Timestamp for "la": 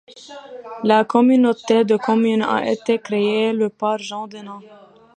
0.83-1.05